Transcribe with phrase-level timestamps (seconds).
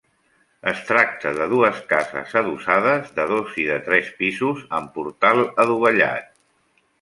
[0.69, 6.35] Es tracta de dues cases adossades, de dos i de tres pisos, amb portal adovellat.